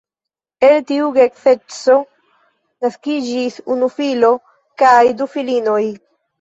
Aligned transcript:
El 0.69 0.77
tiu 0.91 1.09
geedzeco 1.17 1.99
naskiĝis 2.87 3.61
unu 3.77 3.93
filo 4.01 4.35
kaj 4.85 4.99
du 5.23 5.33
filinoj. 5.39 5.81